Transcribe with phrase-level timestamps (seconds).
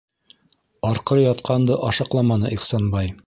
[0.91, 3.19] Арҡыры ятҡанды ашаҡламаны Ихсанбай.